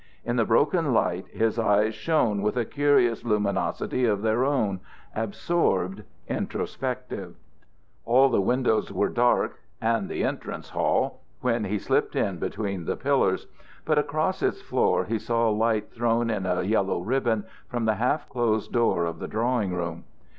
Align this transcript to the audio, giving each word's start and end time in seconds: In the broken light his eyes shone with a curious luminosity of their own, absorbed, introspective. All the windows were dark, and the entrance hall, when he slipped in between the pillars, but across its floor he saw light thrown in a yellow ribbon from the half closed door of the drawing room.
In 0.25 0.35
the 0.35 0.45
broken 0.45 0.93
light 0.93 1.27
his 1.27 1.59
eyes 1.59 1.93
shone 1.93 2.41
with 2.41 2.57
a 2.57 2.65
curious 2.65 3.23
luminosity 3.23 4.03
of 4.05 4.23
their 4.23 4.43
own, 4.43 4.79
absorbed, 5.15 6.01
introspective. 6.27 7.35
All 8.03 8.27
the 8.29 8.41
windows 8.41 8.91
were 8.91 9.09
dark, 9.09 9.59
and 9.79 10.09
the 10.09 10.23
entrance 10.23 10.69
hall, 10.71 11.21
when 11.41 11.65
he 11.65 11.77
slipped 11.77 12.15
in 12.15 12.39
between 12.39 12.85
the 12.85 12.97
pillars, 12.97 13.45
but 13.85 13.99
across 13.99 14.41
its 14.41 14.59
floor 14.63 15.05
he 15.05 15.19
saw 15.19 15.51
light 15.51 15.91
thrown 15.93 16.31
in 16.31 16.47
a 16.47 16.63
yellow 16.63 17.01
ribbon 17.03 17.43
from 17.67 17.85
the 17.85 17.93
half 17.93 18.27
closed 18.27 18.71
door 18.73 19.05
of 19.05 19.19
the 19.19 19.27
drawing 19.27 19.71
room. 19.71 20.05